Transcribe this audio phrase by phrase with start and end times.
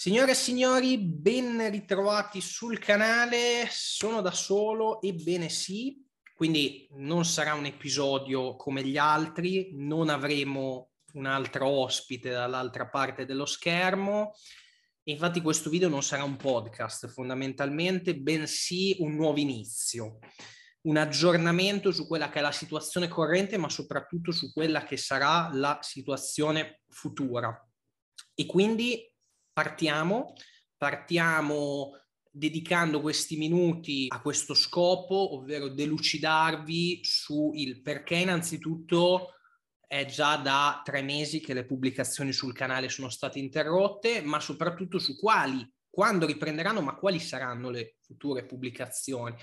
[0.00, 3.68] Signore e signori, ben ritrovati sul canale.
[3.68, 6.02] Sono da solo, ebbene sì,
[6.34, 13.26] quindi non sarà un episodio come gli altri, non avremo un altro ospite dall'altra parte
[13.26, 14.32] dello schermo.
[15.02, 20.18] Infatti questo video non sarà un podcast fondamentalmente, bensì un nuovo inizio,
[20.86, 25.50] un aggiornamento su quella che è la situazione corrente, ma soprattutto su quella che sarà
[25.52, 27.54] la situazione futura.
[28.34, 29.09] E quindi
[29.52, 30.34] partiamo,
[30.76, 31.92] partiamo
[32.30, 39.34] dedicando questi minuti a questo scopo, ovvero delucidarvi sul perché innanzitutto
[39.86, 45.00] è già da tre mesi che le pubblicazioni sul canale sono state interrotte, ma soprattutto
[45.00, 49.34] su quali, quando riprenderanno, ma quali saranno le future pubblicazioni.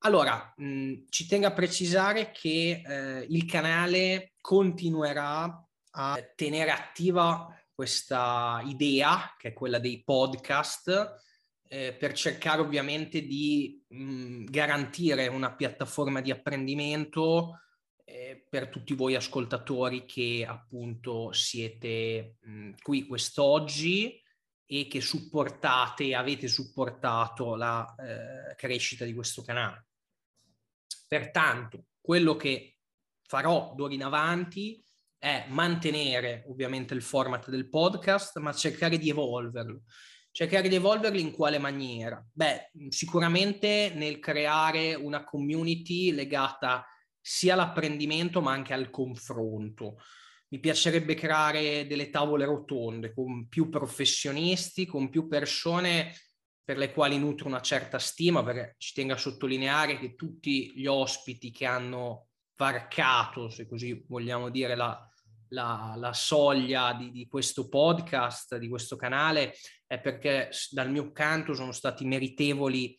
[0.00, 8.60] Allora, mh, ci tengo a precisare che eh, il canale continuerà a tenere attiva questa
[8.64, 11.22] idea, che è quella dei podcast,
[11.68, 17.60] eh, per cercare ovviamente di mh, garantire una piattaforma di apprendimento
[18.04, 24.20] eh, per tutti voi ascoltatori che appunto siete mh, qui quest'oggi
[24.66, 29.86] e che supportate, avete supportato la eh, crescita di questo canale.
[31.06, 32.78] Pertanto, quello che
[33.22, 34.84] farò d'ora in avanti
[35.18, 39.82] è mantenere ovviamente il format del podcast, ma cercare di evolverlo.
[40.30, 42.24] Cercare di evolverlo in quale maniera?
[42.32, 46.86] Beh, sicuramente nel creare una community legata
[47.20, 49.96] sia all'apprendimento ma anche al confronto.
[50.50, 56.14] Mi piacerebbe creare delle tavole rotonde con più professionisti, con più persone
[56.62, 60.86] per le quali nutro una certa stima, perché ci tengo a sottolineare che tutti gli
[60.86, 62.27] ospiti che hanno
[62.58, 65.08] varcato, se così vogliamo dire, la,
[65.50, 69.54] la, la soglia di, di, questo podcast, di questo canale,
[69.86, 72.98] è perché dal mio canto sono stati meritevoli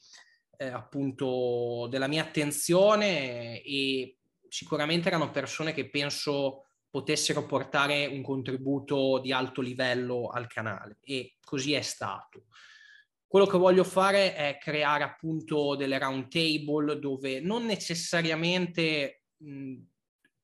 [0.58, 4.18] eh, appunto della mia attenzione e
[4.48, 11.36] sicuramente erano persone che penso potessero portare un contributo di alto livello al canale e
[11.44, 12.46] così è stato.
[13.28, 19.76] Quello che voglio fare è creare appunto delle round table dove non necessariamente mh,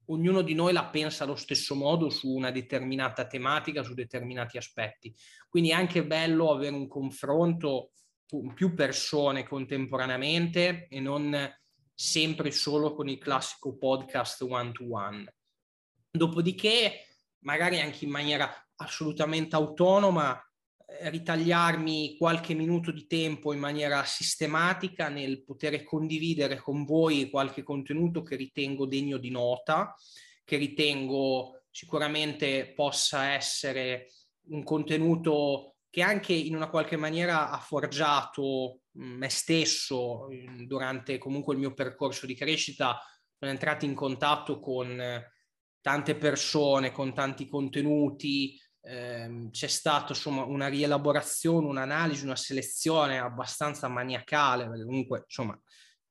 [0.07, 5.15] ognuno di noi la pensa allo stesso modo su una determinata tematica, su determinati aspetti.
[5.49, 7.91] Quindi è anche bello avere un confronto
[8.27, 11.35] con più persone contemporaneamente e non
[11.93, 15.33] sempre solo con il classico podcast one to one.
[16.11, 17.05] Dopodiché,
[17.39, 20.39] magari anche in maniera assolutamente autonoma,
[21.01, 28.21] ritagliarmi qualche minuto di tempo in maniera sistematica nel poter condividere con voi qualche contenuto
[28.21, 29.95] che ritengo degno di nota,
[30.43, 34.11] che ritengo sicuramente possa essere
[34.47, 40.27] un contenuto che anche in una qualche maniera ha forgiato mm, me stesso
[40.65, 42.99] durante comunque il mio percorso di crescita.
[43.37, 45.01] Sono entrato in contatto con
[45.81, 53.87] tante persone, con tanti contenuti, ehm, c'è stata insomma una rielaborazione, un'analisi, una selezione abbastanza
[53.87, 55.59] maniacale, perché comunque insomma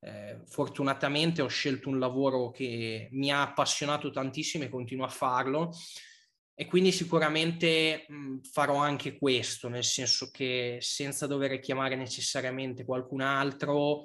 [0.01, 5.71] eh, fortunatamente ho scelto un lavoro che mi ha appassionato tantissimo e continuo a farlo.
[6.57, 13.21] E quindi sicuramente mh, farò anche questo, nel senso che senza dover chiamare necessariamente qualcun
[13.21, 14.03] altro,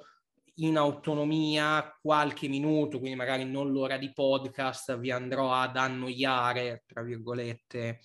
[0.55, 7.03] in autonomia qualche minuto, quindi magari non l'ora di podcast, vi andrò ad annoiare, tra
[7.03, 8.01] virgolette,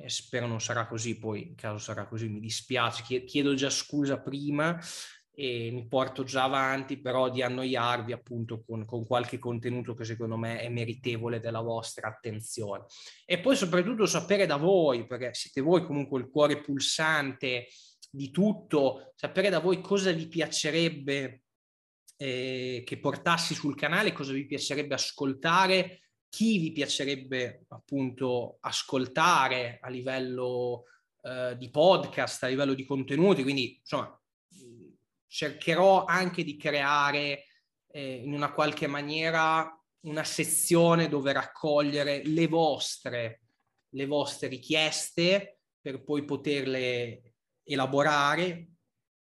[0.00, 4.20] eh, spero non sarà così, poi in caso sarà così mi dispiace, chiedo già scusa
[4.20, 4.78] prima
[5.32, 10.36] e mi porto già avanti, però di annoiarvi appunto con, con, qualche contenuto che secondo
[10.36, 12.84] me è meritevole della vostra attenzione.
[13.24, 17.68] E poi soprattutto sapere da voi, perché siete voi comunque il cuore pulsante
[18.10, 21.42] di tutto, sapere da voi cosa vi piacerebbe
[22.16, 29.88] eh, che portassi sul canale, cosa vi piacerebbe ascoltare, chi vi piacerebbe appunto ascoltare a
[29.90, 30.84] livello
[31.22, 34.18] eh, di podcast, a livello di contenuti, quindi insomma
[35.26, 37.44] cercherò anche di creare
[37.92, 43.42] eh, in una qualche maniera una sezione dove raccogliere le vostre,
[43.90, 47.34] le vostre richieste per poi poterle
[47.64, 48.68] elaborare,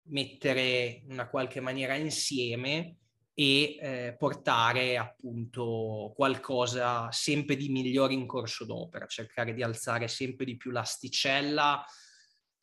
[0.08, 2.98] mettere in una qualche maniera insieme
[3.38, 10.46] e eh, portare appunto qualcosa sempre di migliore in corso d'opera, cercare di alzare sempre
[10.46, 11.86] di più l'asticella,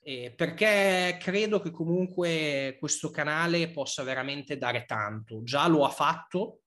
[0.03, 5.43] eh, perché credo che comunque questo canale possa veramente dare tanto.
[5.43, 6.63] Già lo ha fatto,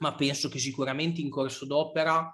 [0.00, 2.30] ma penso che sicuramente in corso d'opera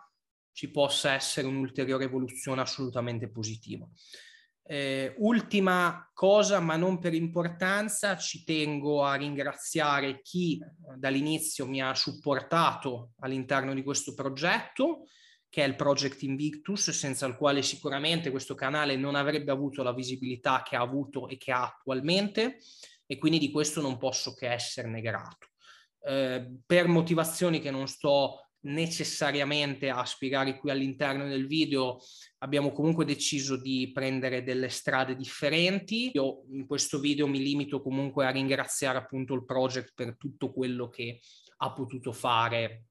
[0.53, 3.89] ci possa essere un'ulteriore evoluzione assolutamente positiva.
[4.69, 10.61] Eh, ultima cosa, ma non per importanza, ci tengo a ringraziare chi
[10.97, 15.05] dall'inizio mi ha supportato all'interno di questo progetto,
[15.49, 19.95] che è il Project Invictus, senza il quale sicuramente questo canale non avrebbe avuto la
[19.95, 22.59] visibilità che ha avuto e che ha attualmente,
[23.07, 25.51] e quindi di questo non posso che esserne grato.
[26.03, 31.99] Eh, per motivazioni che non sto necessariamente a spiegare qui all'interno del video,
[32.39, 36.11] abbiamo comunque deciso di prendere delle strade differenti.
[36.15, 40.89] Io in questo video mi limito comunque a ringraziare appunto il project per tutto quello
[40.89, 41.21] che
[41.59, 42.87] ha potuto fare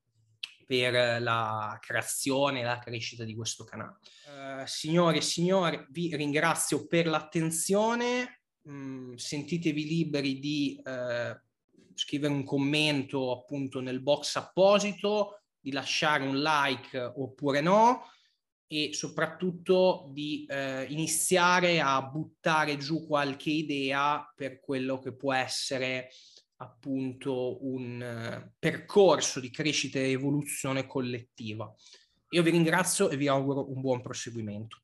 [0.65, 4.00] per la creazione e la crescita di questo canale.
[4.25, 8.41] Uh, signore e signori, vi ringrazio per l'attenzione.
[8.67, 11.38] Mm, sentitevi liberi di uh,
[11.94, 18.12] scrivere un commento appunto nel box apposito di lasciare un like oppure no
[18.67, 26.09] e soprattutto di eh, iniziare a buttare giù qualche idea per quello che può essere
[26.57, 31.73] appunto un uh, percorso di crescita e evoluzione collettiva.
[32.29, 34.83] Io vi ringrazio e vi auguro un buon proseguimento.